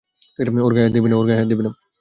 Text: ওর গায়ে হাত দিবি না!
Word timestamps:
ওর 0.61 0.73
গায়ে 0.75 0.85
হাত 0.85 1.47
দিবি 1.47 1.63
না! 1.65 1.71